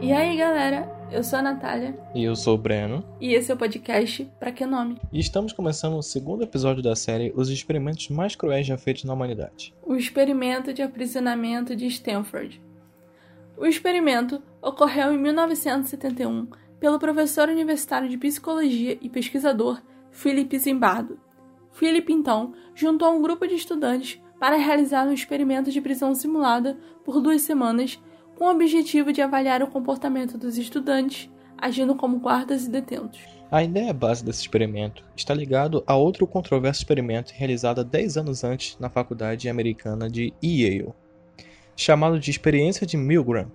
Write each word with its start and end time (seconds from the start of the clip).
E 0.00 0.12
aí, 0.12 0.36
galera? 0.36 0.88
Eu 1.10 1.24
sou 1.24 1.40
a 1.40 1.42
Natália. 1.42 1.98
E 2.14 2.22
eu 2.22 2.36
sou 2.36 2.54
o 2.54 2.58
Breno. 2.58 3.04
E 3.20 3.34
esse 3.34 3.50
é 3.50 3.54
o 3.54 3.58
podcast 3.58 4.24
Pra 4.38 4.52
Que 4.52 4.64
Nome? 4.64 4.96
E 5.12 5.18
estamos 5.18 5.52
começando 5.52 5.94
o 5.96 6.02
segundo 6.02 6.44
episódio 6.44 6.80
da 6.80 6.94
série 6.94 7.32
Os 7.34 7.50
Experimentos 7.50 8.08
Mais 8.08 8.36
Cruéis 8.36 8.64
Já 8.64 8.78
Feitos 8.78 9.02
na 9.02 9.12
Humanidade. 9.12 9.74
O 9.82 9.96
experimento 9.96 10.72
de 10.72 10.82
aprisionamento 10.82 11.74
de 11.74 11.86
Stanford. 11.86 12.62
O 13.56 13.66
experimento 13.66 14.40
ocorreu 14.62 15.12
em 15.12 15.18
1971 15.18 16.46
pelo 16.78 17.00
professor 17.00 17.48
universitário 17.48 18.08
de 18.08 18.16
psicologia 18.16 18.96
e 19.02 19.08
pesquisador 19.08 19.82
Philip 20.12 20.56
Zimbardo. 20.60 21.18
Philip, 21.72 22.12
então, 22.12 22.52
juntou 22.72 23.12
um 23.12 23.20
grupo 23.20 23.48
de 23.48 23.54
estudantes 23.56 24.20
para 24.38 24.56
realizar 24.56 25.08
um 25.08 25.12
experimento 25.12 25.72
de 25.72 25.80
prisão 25.80 26.14
simulada 26.14 26.78
por 27.04 27.20
duas 27.20 27.42
semanas 27.42 28.00
com 28.38 28.44
o 28.44 28.50
objetivo 28.52 29.12
de 29.12 29.20
avaliar 29.20 29.64
o 29.64 29.66
comportamento 29.66 30.38
dos 30.38 30.56
estudantes, 30.56 31.28
agindo 31.56 31.96
como 31.96 32.20
guardas 32.20 32.66
e 32.66 32.70
detentos. 32.70 33.18
A 33.50 33.64
ideia 33.64 33.92
base 33.92 34.24
desse 34.24 34.42
experimento 34.42 35.02
está 35.16 35.34
ligado 35.34 35.82
a 35.84 35.96
outro 35.96 36.24
controverso 36.24 36.80
experimento 36.80 37.32
realizado 37.34 37.82
10 37.82 38.16
anos 38.16 38.44
antes 38.44 38.78
na 38.78 38.88
faculdade 38.88 39.48
americana 39.48 40.08
de 40.08 40.32
Yale, 40.40 40.92
chamado 41.74 42.20
de 42.20 42.30
Experiência 42.30 42.86
de 42.86 42.96
Milgram, 42.96 43.50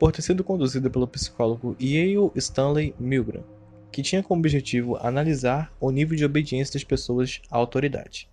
por 0.00 0.10
ter 0.10 0.22
sido 0.22 0.42
conduzido 0.42 0.90
pelo 0.90 1.06
psicólogo 1.06 1.76
Yale 1.80 2.32
Stanley 2.34 2.96
Milgram, 2.98 3.44
que 3.92 4.02
tinha 4.02 4.22
como 4.22 4.40
objetivo 4.40 4.96
analisar 5.00 5.72
o 5.78 5.92
nível 5.92 6.16
de 6.16 6.24
obediência 6.24 6.72
das 6.72 6.82
pessoas 6.82 7.40
à 7.48 7.56
autoridade. 7.56 8.28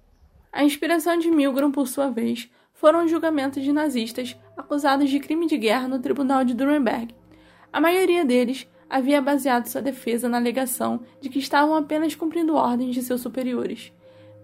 A 0.51 0.63
inspiração 0.63 1.19
de 1.19 1.29
Milgram, 1.29 1.71
por 1.71 1.87
sua 1.87 2.09
vez, 2.09 2.49
foram 2.75 3.05
os 3.05 3.11
julgamentos 3.11 3.63
de 3.63 3.73
nazistas 3.73 4.37
acusados 4.55 5.09
de 5.09 5.19
crime 5.19 5.47
de 5.47 5.57
guerra 5.57 5.87
no 5.87 5.99
tribunal 5.99 6.45
de 6.45 6.53
Nuremberg. 6.53 7.15
A 7.73 7.81
maioria 7.81 8.23
deles 8.23 8.67
havia 8.89 9.21
baseado 9.21 9.67
sua 9.67 9.81
defesa 9.81 10.29
na 10.29 10.37
alegação 10.37 11.01
de 11.19 11.29
que 11.29 11.39
estavam 11.39 11.75
apenas 11.75 12.13
cumprindo 12.15 12.55
ordens 12.55 12.93
de 12.93 13.01
seus 13.01 13.21
superiores. 13.21 13.91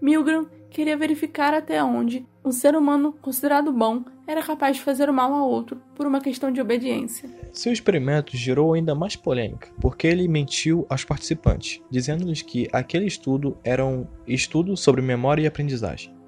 Milgram 0.00 0.46
queria 0.68 0.96
verificar 0.96 1.54
até 1.54 1.82
onde 1.84 2.26
um 2.44 2.50
ser 2.50 2.74
humano 2.74 3.14
considerado 3.22 3.72
bom 3.72 4.02
era 4.26 4.42
capaz 4.42 4.76
de 4.76 4.82
fazer 4.82 5.08
o 5.08 5.14
mal 5.14 5.32
a 5.32 5.44
outro 5.44 5.80
por 5.94 6.06
uma 6.06 6.20
questão 6.20 6.50
de 6.50 6.60
obediência. 6.60 7.28
Seu 7.52 7.72
experimento 7.72 8.36
gerou 8.36 8.72
ainda 8.72 8.94
mais 8.94 9.14
polêmica, 9.14 9.68
porque 9.80 10.06
ele 10.06 10.26
mentiu 10.26 10.86
aos 10.88 11.04
participantes, 11.04 11.80
dizendo-lhes 11.90 12.42
que 12.42 12.68
aquele 12.72 13.06
estudo 13.06 13.56
era 13.62 13.84
um 13.84 14.06
estudo 14.26 14.76
sobre 14.76 15.02
memória 15.02 15.42
e 15.42 15.46
aprendizagem. 15.46 16.21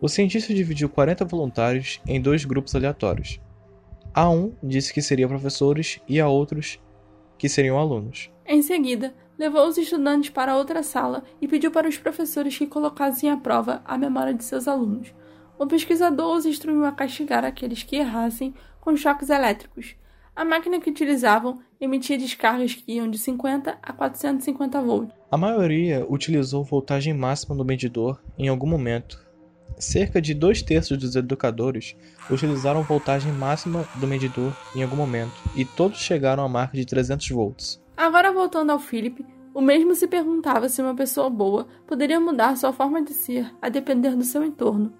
O 0.00 0.08
cientista 0.08 0.54
dividiu 0.54 0.88
40 0.88 1.26
voluntários 1.26 2.00
em 2.06 2.18
dois 2.18 2.46
grupos 2.46 2.74
aleatórios. 2.74 3.38
A 4.14 4.30
um 4.30 4.54
disse 4.62 4.94
que 4.94 5.02
seriam 5.02 5.28
professores 5.28 6.00
e 6.08 6.18
a 6.18 6.26
outros 6.26 6.80
que 7.36 7.50
seriam 7.50 7.78
alunos. 7.78 8.30
Em 8.46 8.62
seguida, 8.62 9.14
levou 9.38 9.68
os 9.68 9.76
estudantes 9.76 10.30
para 10.30 10.56
outra 10.56 10.82
sala 10.82 11.22
e 11.40 11.46
pediu 11.46 11.70
para 11.70 11.88
os 11.88 11.98
professores 11.98 12.56
que 12.56 12.66
colocassem 12.66 13.30
à 13.30 13.36
prova 13.36 13.82
a 13.84 13.98
memória 13.98 14.32
de 14.32 14.42
seus 14.42 14.66
alunos. 14.66 15.14
O 15.58 15.66
pesquisador 15.66 16.34
os 16.34 16.46
instruiu 16.46 16.86
a 16.86 16.92
castigar 16.92 17.44
aqueles 17.44 17.82
que 17.82 17.96
errassem 17.96 18.54
com 18.80 18.96
choques 18.96 19.28
elétricos. 19.28 19.96
A 20.34 20.46
máquina 20.46 20.80
que 20.80 20.88
utilizavam 20.88 21.58
emitia 21.78 22.16
descargas 22.16 22.74
que 22.74 22.92
iam 22.94 23.10
de 23.10 23.18
50 23.18 23.78
a 23.82 23.92
450 23.92 24.80
volts. 24.80 25.14
A 25.30 25.36
maioria 25.36 26.06
utilizou 26.08 26.64
voltagem 26.64 27.12
máxima 27.12 27.54
no 27.54 27.64
medidor 27.64 28.22
em 28.38 28.48
algum 28.48 28.66
momento, 28.66 29.29
Cerca 29.78 30.20
de 30.20 30.34
dois 30.34 30.62
terços 30.62 30.98
dos 30.98 31.16
educadores 31.16 31.96
utilizaram 32.30 32.82
voltagem 32.82 33.32
máxima 33.32 33.88
do 33.96 34.06
medidor 34.06 34.52
em 34.74 34.82
algum 34.82 34.96
momento, 34.96 35.32
e 35.56 35.64
todos 35.64 35.98
chegaram 35.98 36.44
à 36.44 36.48
marca 36.48 36.76
de 36.76 36.84
300 36.84 37.28
volts. 37.30 37.82
Agora 37.96 38.32
voltando 38.32 38.70
ao 38.70 38.78
Philip, 38.78 39.24
o 39.52 39.60
mesmo 39.60 39.94
se 39.94 40.06
perguntava 40.06 40.68
se 40.68 40.80
uma 40.80 40.94
pessoa 40.94 41.28
boa 41.28 41.66
poderia 41.86 42.20
mudar 42.20 42.56
sua 42.56 42.72
forma 42.72 43.02
de 43.02 43.12
ser 43.12 43.52
a 43.60 43.68
depender 43.68 44.14
do 44.14 44.24
seu 44.24 44.44
entorno. 44.44 44.92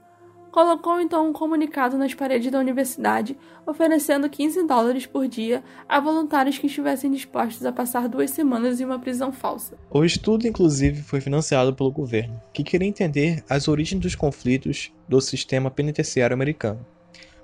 Colocou 0.50 1.00
então 1.00 1.28
um 1.28 1.32
comunicado 1.32 1.96
nas 1.96 2.12
paredes 2.12 2.50
da 2.50 2.58
universidade, 2.58 3.38
oferecendo 3.64 4.28
15 4.28 4.66
dólares 4.66 5.06
por 5.06 5.28
dia 5.28 5.62
a 5.88 6.00
voluntários 6.00 6.58
que 6.58 6.66
estivessem 6.66 7.10
dispostos 7.12 7.64
a 7.64 7.72
passar 7.72 8.08
duas 8.08 8.32
semanas 8.32 8.80
em 8.80 8.84
uma 8.84 8.98
prisão 8.98 9.32
falsa. 9.32 9.78
O 9.88 10.04
estudo, 10.04 10.48
inclusive, 10.48 11.02
foi 11.02 11.20
financiado 11.20 11.72
pelo 11.72 11.92
governo, 11.92 12.40
que 12.52 12.64
queria 12.64 12.88
entender 12.88 13.44
as 13.48 13.68
origens 13.68 14.00
dos 14.00 14.16
conflitos 14.16 14.92
do 15.08 15.20
sistema 15.20 15.70
penitenciário 15.70 16.34
americano. 16.34 16.84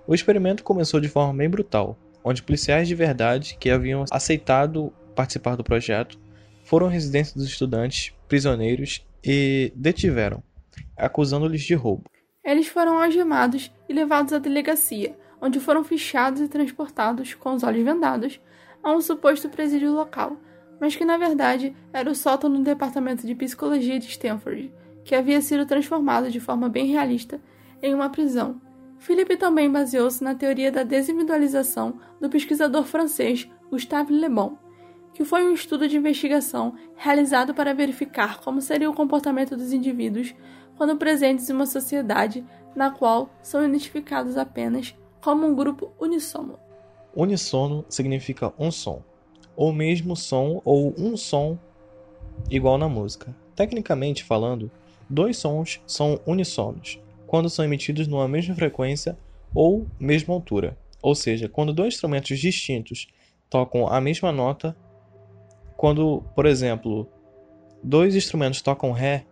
O 0.04 0.14
experimento 0.14 0.64
começou 0.64 1.00
de 1.00 1.08
forma 1.08 1.32
bem 1.32 1.48
brutal, 1.48 1.96
onde 2.24 2.42
policiais 2.42 2.88
de 2.88 2.94
verdade 2.96 3.56
que 3.60 3.70
haviam 3.70 4.04
aceitado 4.10 4.92
participar 5.14 5.56
do 5.56 5.62
projeto 5.62 6.18
foram 6.64 6.88
residentes 6.88 7.32
dos 7.32 7.46
estudantes, 7.46 8.12
prisioneiros 8.26 9.06
e 9.22 9.72
detiveram, 9.76 10.42
acusando-lhes 10.96 11.62
de 11.62 11.74
roubo. 11.74 12.10
Eles 12.46 12.68
foram 12.68 13.02
algemados 13.02 13.72
e 13.88 13.92
levados 13.92 14.32
à 14.32 14.38
delegacia, 14.38 15.18
onde 15.42 15.58
foram 15.58 15.82
fichados 15.82 16.40
e 16.40 16.46
transportados, 16.46 17.34
com 17.34 17.52
os 17.52 17.64
olhos 17.64 17.84
vendados, 17.84 18.40
a 18.84 18.92
um 18.92 19.00
suposto 19.00 19.48
presídio 19.48 19.92
local, 19.92 20.36
mas 20.80 20.94
que 20.94 21.04
na 21.04 21.16
verdade 21.16 21.74
era 21.92 22.08
o 22.08 22.14
sótão 22.14 22.48
do 22.48 22.62
departamento 22.62 23.26
de 23.26 23.34
psicologia 23.34 23.98
de 23.98 24.06
Stanford, 24.06 24.72
que 25.04 25.16
havia 25.16 25.40
sido 25.40 25.66
transformado 25.66 26.30
de 26.30 26.38
forma 26.38 26.68
bem 26.68 26.86
realista 26.86 27.40
em 27.82 27.92
uma 27.92 28.10
prisão. 28.10 28.60
Philippe 28.96 29.36
também 29.36 29.68
baseou-se 29.68 30.22
na 30.22 30.36
teoria 30.36 30.70
da 30.70 30.84
desindividualização 30.84 31.98
do 32.20 32.30
pesquisador 32.30 32.84
francês 32.84 33.50
Gustave 33.70 34.14
Le 34.14 34.28
Bon, 34.28 34.56
que 35.12 35.24
foi 35.24 35.44
um 35.44 35.52
estudo 35.52 35.88
de 35.88 35.96
investigação 35.96 36.74
realizado 36.94 37.52
para 37.54 37.74
verificar 37.74 38.38
como 38.40 38.60
seria 38.60 38.88
o 38.88 38.94
comportamento 38.94 39.56
dos 39.56 39.72
indivíduos 39.72 40.32
quando 40.76 40.96
presentes 40.96 41.48
em 41.48 41.52
uma 41.52 41.66
sociedade 41.66 42.44
na 42.74 42.90
qual 42.90 43.30
são 43.42 43.66
identificados 43.66 44.36
apenas 44.36 44.94
como 45.20 45.46
um 45.46 45.54
grupo 45.54 45.92
unissono. 45.98 46.58
Unissono 47.14 47.84
significa 47.88 48.52
um 48.58 48.70
som, 48.70 49.02
ou 49.56 49.72
mesmo 49.72 50.14
som 50.14 50.60
ou 50.64 50.94
um 50.98 51.16
som 51.16 51.58
igual 52.50 52.76
na 52.76 52.88
música. 52.88 53.34
Tecnicamente 53.54 54.22
falando, 54.22 54.70
dois 55.08 55.38
sons 55.38 55.80
são 55.86 56.20
unissonos 56.26 57.00
quando 57.26 57.50
são 57.50 57.64
emitidos 57.64 58.06
numa 58.06 58.28
mesma 58.28 58.54
frequência 58.54 59.18
ou 59.54 59.86
mesma 59.98 60.34
altura. 60.34 60.76
Ou 61.02 61.14
seja, 61.14 61.48
quando 61.48 61.72
dois 61.72 61.94
instrumentos 61.94 62.38
distintos 62.38 63.08
tocam 63.48 63.88
a 63.88 64.00
mesma 64.00 64.30
nota, 64.30 64.76
quando, 65.76 66.22
por 66.34 66.46
exemplo, 66.46 67.08
dois 67.82 68.14
instrumentos 68.14 68.60
tocam 68.60 68.92
Ré, 68.92 69.24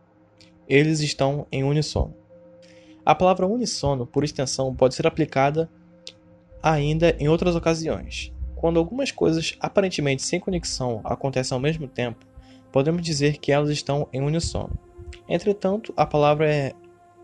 eles 0.68 1.00
estão 1.00 1.46
em 1.50 1.64
unissono. 1.64 2.14
A 3.04 3.14
palavra 3.14 3.46
unissono, 3.46 4.06
por 4.06 4.24
extensão, 4.24 4.74
pode 4.74 4.94
ser 4.94 5.06
aplicada 5.06 5.68
ainda 6.62 7.14
em 7.18 7.28
outras 7.28 7.54
ocasiões. 7.54 8.32
Quando 8.56 8.78
algumas 8.78 9.10
coisas 9.10 9.54
aparentemente 9.60 10.22
sem 10.22 10.40
conexão 10.40 11.00
acontecem 11.04 11.54
ao 11.54 11.60
mesmo 11.60 11.86
tempo, 11.86 12.24
podemos 12.72 13.02
dizer 13.02 13.36
que 13.36 13.52
elas 13.52 13.68
estão 13.68 14.08
em 14.12 14.22
unissono. 14.22 14.78
Entretanto, 15.28 15.92
a 15.96 16.06
palavra 16.06 16.50
é 16.50 16.72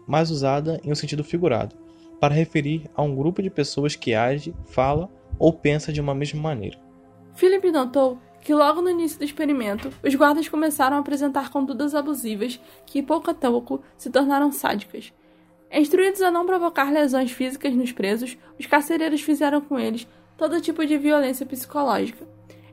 mais 0.06 0.30
usada 0.30 0.80
em 0.84 0.92
um 0.92 0.94
sentido 0.94 1.24
figurado, 1.24 1.76
para 2.20 2.34
referir 2.34 2.90
a 2.94 3.02
um 3.02 3.16
grupo 3.16 3.42
de 3.42 3.48
pessoas 3.48 3.96
que 3.96 4.14
age, 4.14 4.54
fala 4.66 5.08
ou 5.38 5.52
pensa 5.52 5.90
de 5.90 6.00
uma 6.00 6.14
mesma 6.14 6.40
maneira. 6.42 6.78
Philip 7.34 7.70
notou 7.70 8.18
que 8.40 8.54
logo 8.54 8.80
no 8.80 8.90
início 8.90 9.18
do 9.18 9.24
experimento, 9.24 9.90
os 10.02 10.14
guardas 10.14 10.48
começaram 10.48 10.96
a 10.96 11.00
apresentar 11.00 11.50
condutas 11.50 11.94
abusivas 11.94 12.60
que, 12.86 13.02
pouco 13.02 13.30
a 13.30 13.34
pouco, 13.34 13.82
se 13.96 14.10
tornaram 14.10 14.50
sádicas. 14.50 15.12
Instruídos 15.72 16.22
a 16.22 16.30
não 16.30 16.46
provocar 16.46 16.92
lesões 16.92 17.30
físicas 17.30 17.74
nos 17.74 17.92
presos, 17.92 18.36
os 18.58 18.66
carcereiros 18.66 19.20
fizeram 19.20 19.60
com 19.60 19.78
eles 19.78 20.06
todo 20.36 20.60
tipo 20.60 20.84
de 20.84 20.96
violência 20.96 21.46
psicológica. 21.46 22.26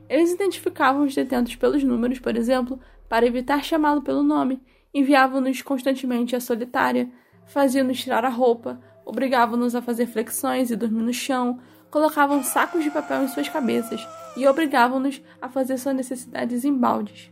Eles 0.08 0.32
identificavam 0.32 1.04
os 1.04 1.14
detentos 1.14 1.54
pelos 1.54 1.84
números, 1.84 2.18
por 2.18 2.34
exemplo, 2.34 2.80
para 3.08 3.26
evitar 3.26 3.62
chamá-lo 3.62 4.02
pelo 4.02 4.22
nome, 4.22 4.60
enviavam-nos 4.92 5.62
constantemente 5.62 6.34
à 6.34 6.40
solitária, 6.40 7.10
faziam-nos 7.46 8.00
tirar 8.00 8.24
a 8.24 8.30
roupa, 8.30 8.80
obrigavam-nos 9.04 9.74
a 9.74 9.82
fazer 9.82 10.06
flexões 10.06 10.70
e 10.70 10.76
dormir 10.76 11.02
no 11.02 11.12
chão, 11.12 11.60
colocavam 11.90 12.42
sacos 12.42 12.84
de 12.84 12.90
papel 12.90 13.24
em 13.24 13.28
suas 13.28 13.48
cabeças 13.48 14.06
e 14.36 14.46
obrigavam-nos 14.46 15.20
a 15.40 15.48
fazer 15.48 15.78
suas 15.78 15.96
necessidades 15.96 16.64
em 16.64 16.72
baldes. 16.72 17.30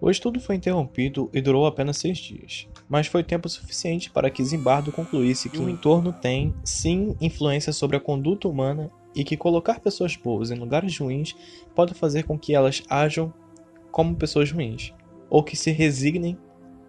O 0.00 0.10
estudo 0.10 0.38
foi 0.38 0.56
interrompido 0.56 1.30
e 1.32 1.40
durou 1.40 1.66
apenas 1.66 1.96
seis 1.96 2.18
dias, 2.18 2.68
mas 2.88 3.06
foi 3.06 3.22
tempo 3.22 3.48
suficiente 3.48 4.10
para 4.10 4.28
que 4.28 4.44
Zimbardo 4.44 4.92
concluísse 4.92 5.48
que 5.48 5.58
o 5.58 5.68
entorno 5.68 6.12
tem, 6.12 6.54
sim, 6.62 7.16
influência 7.20 7.72
sobre 7.72 7.96
a 7.96 8.00
conduta 8.00 8.48
humana 8.48 8.90
e 9.14 9.24
que 9.24 9.36
colocar 9.36 9.80
pessoas 9.80 10.16
boas 10.16 10.50
em 10.50 10.58
lugares 10.58 10.98
ruins 10.98 11.34
pode 11.74 11.94
fazer 11.94 12.24
com 12.24 12.38
que 12.38 12.54
elas 12.54 12.82
ajam 12.90 13.32
como 13.90 14.16
pessoas 14.16 14.50
ruins, 14.50 14.92
ou 15.30 15.42
que 15.42 15.56
se 15.56 15.70
resignem 15.70 16.36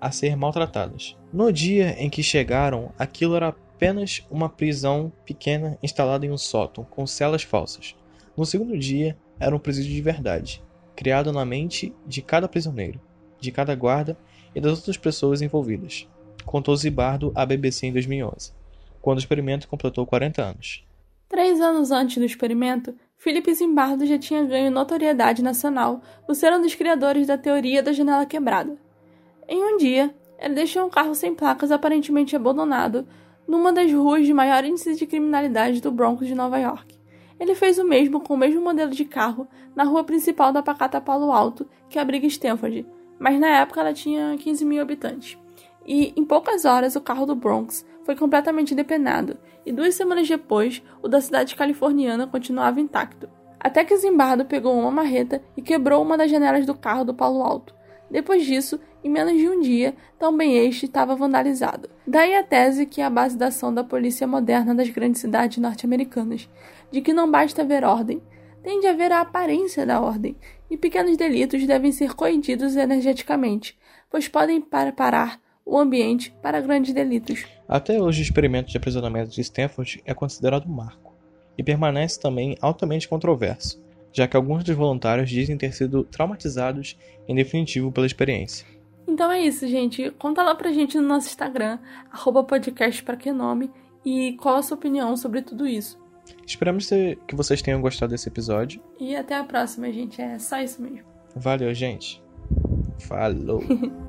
a 0.01 0.11
ser 0.11 0.35
maltratadas. 0.35 1.15
No 1.31 1.53
dia 1.53 1.95
em 1.97 2.09
que 2.09 2.23
chegaram, 2.23 2.91
aquilo 2.97 3.35
era 3.35 3.55
apenas 3.75 4.25
uma 4.31 4.47
prisão 4.47 5.11
pequena 5.25 5.77
instalada 5.83 6.25
em 6.25 6.31
um 6.31 6.37
sótão, 6.37 6.85
com 6.85 7.05
celas 7.05 7.43
falsas. 7.43 7.93
No 8.35 8.45
segundo 8.45 8.77
dia, 8.77 9.17
era 9.37 9.55
um 9.55 9.59
presídio 9.59 9.93
de 9.93 10.01
verdade, 10.01 10.63
criado 10.95 11.31
na 11.33 11.45
mente 11.45 11.93
de 12.07 12.21
cada 12.21 12.47
prisioneiro, 12.47 13.01
de 13.39 13.51
cada 13.51 13.75
guarda 13.75 14.17
e 14.55 14.61
das 14.61 14.77
outras 14.77 14.97
pessoas 14.97 15.41
envolvidas, 15.41 16.07
contou 16.45 16.75
Zibardo 16.75 17.33
à 17.35 17.45
BBC 17.45 17.87
em 17.87 17.93
2011, 17.93 18.53
quando 19.01 19.17
o 19.17 19.19
experimento 19.19 19.67
completou 19.67 20.05
40 20.05 20.41
anos. 20.41 20.85
Três 21.27 21.59
anos 21.59 21.91
antes 21.91 22.17
do 22.17 22.23
experimento, 22.23 22.95
Philip 23.17 23.53
Zimbardo 23.53 24.05
já 24.05 24.17
tinha 24.17 24.45
ganho 24.45 24.71
notoriedade 24.71 25.43
nacional 25.43 26.01
por 26.25 26.33
ser 26.33 26.53
um 26.53 26.61
dos 26.61 26.75
criadores 26.75 27.27
da 27.27 27.37
teoria 27.37 27.83
da 27.83 27.91
janela 27.91 28.25
quebrada. 28.25 28.77
Em 29.49 29.61
um 29.61 29.77
dia, 29.77 30.15
ele 30.39 30.53
deixou 30.53 30.85
um 30.85 30.89
carro 30.89 31.13
sem 31.13 31.35
placas 31.35 31.71
aparentemente 31.71 32.35
abandonado 32.35 33.05
numa 33.47 33.71
das 33.71 33.91
ruas 33.91 34.25
de 34.25 34.33
maior 34.33 34.63
índice 34.63 34.95
de 34.95 35.05
criminalidade 35.05 35.81
do 35.81 35.91
Bronx 35.91 36.25
de 36.25 36.35
Nova 36.35 36.57
York. 36.57 36.95
Ele 37.39 37.53
fez 37.53 37.77
o 37.77 37.83
mesmo 37.83 38.21
com 38.21 38.33
o 38.33 38.37
mesmo 38.37 38.61
modelo 38.61 38.91
de 38.91 39.05
carro 39.05 39.47
na 39.75 39.83
rua 39.83 40.03
principal 40.03 40.51
da 40.53 40.63
Pacata 40.63 41.01
Palo 41.01 41.31
Alto, 41.31 41.67
que 41.89 41.99
abriga 41.99 42.25
Stanford, 42.27 42.85
mas 43.19 43.39
na 43.39 43.47
época 43.47 43.81
ela 43.81 43.93
tinha 43.93 44.37
15 44.37 44.65
mil 44.65 44.81
habitantes. 44.81 45.37
E 45.85 46.13
em 46.15 46.23
poucas 46.23 46.65
horas 46.65 46.95
o 46.95 47.01
carro 47.01 47.25
do 47.25 47.35
Bronx 47.35 47.85
foi 48.03 48.15
completamente 48.15 48.73
depenado, 48.73 49.37
e 49.65 49.71
duas 49.71 49.95
semanas 49.95 50.27
depois 50.27 50.81
o 51.01 51.07
da 51.07 51.19
cidade 51.19 51.55
californiana 51.55 52.25
continuava 52.25 52.79
intacto. 52.79 53.29
Até 53.59 53.83
que 53.83 53.97
Zimbardo 53.97 54.45
pegou 54.45 54.77
uma 54.77 54.91
marreta 54.91 55.41
e 55.57 55.61
quebrou 55.61 56.01
uma 56.01 56.17
das 56.17 56.31
janelas 56.31 56.65
do 56.65 56.75
carro 56.75 57.03
do 57.03 57.13
Palo 57.13 57.41
Alto. 57.41 57.74
Depois 58.09 58.45
disso, 58.45 58.79
em 59.03 59.09
menos 59.09 59.37
de 59.37 59.49
um 59.49 59.61
dia, 59.61 59.95
também 60.17 60.57
este 60.65 60.85
estava 60.85 61.15
vandalizado. 61.15 61.89
Daí 62.05 62.35
a 62.35 62.43
tese 62.43 62.85
que 62.85 63.01
é 63.01 63.05
a 63.05 63.09
base 63.09 63.37
da 63.37 63.47
ação 63.47 63.73
da 63.73 63.83
polícia 63.83 64.27
moderna 64.27 64.73
das 64.73 64.89
grandes 64.89 65.21
cidades 65.21 65.57
norte-americanas, 65.57 66.49
de 66.91 67.01
que 67.01 67.13
não 67.13 67.29
basta 67.29 67.61
haver 67.61 67.83
ordem, 67.83 68.21
tem 68.63 68.79
de 68.79 68.87
haver 68.87 69.11
a 69.11 69.21
aparência 69.21 69.85
da 69.85 70.01
ordem, 70.01 70.35
e 70.69 70.75
pequenos 70.75 71.15
delitos 71.17 71.65
devem 71.67 71.91
ser 71.91 72.15
coibidos 72.15 72.75
energeticamente, 72.75 73.77
pois 74.09 74.27
podem 74.27 74.59
preparar 74.59 75.39
o 75.63 75.77
ambiente 75.77 76.35
para 76.41 76.61
grandes 76.61 76.93
delitos. 76.93 77.45
Até 77.67 78.01
hoje, 78.01 78.21
o 78.21 78.23
experimento 78.23 78.71
de 78.71 78.77
aprisionamento 78.77 79.31
de 79.31 79.41
Stanford 79.41 80.01
é 80.05 80.13
considerado 80.13 80.67
um 80.67 80.73
marco, 80.73 81.13
e 81.57 81.63
permanece 81.63 82.19
também 82.19 82.57
altamente 82.59 83.07
controverso, 83.07 83.83
já 84.15 84.27
que 84.27 84.37
alguns 84.37 84.63
dos 84.63 84.75
voluntários 84.75 85.29
dizem 85.29 85.57
ter 85.57 85.73
sido 85.73 86.05
traumatizados 86.05 86.97
em 87.27 87.35
definitivo 87.35 87.91
pela 87.91 88.07
experiência. 88.07 88.65
Então 89.05 89.29
é 89.29 89.41
isso, 89.41 89.67
gente. 89.67 90.09
Conta 90.11 90.41
lá 90.41 90.55
pra 90.55 90.71
gente 90.71 90.97
no 90.97 91.05
nosso 91.05 91.27
Instagram, 91.27 91.77
arroba 92.09 92.43
podcast 92.43 93.03
pra 93.03 93.17
que 93.17 93.31
nome, 93.33 93.69
e 94.05 94.37
qual 94.39 94.55
a 94.55 94.63
sua 94.63 94.77
opinião 94.77 95.17
sobre 95.17 95.41
tudo 95.41 95.67
isso. 95.67 95.99
Esperamos 96.47 96.89
que 97.27 97.35
vocês 97.35 97.61
tenham 97.61 97.81
gostado 97.81 98.11
desse 98.11 98.29
episódio. 98.29 98.81
E 98.99 99.15
até 99.15 99.35
a 99.35 99.43
próxima, 99.43 99.91
gente. 99.91 100.21
É 100.21 100.39
só 100.39 100.59
isso 100.59 100.81
mesmo. 100.81 101.03
Valeu, 101.35 101.73
gente. 101.73 102.23
Falou. 102.99 103.61